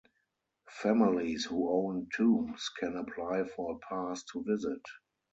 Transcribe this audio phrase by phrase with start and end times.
[0.81, 4.81] Families who own tombs can apply for a pass to visit.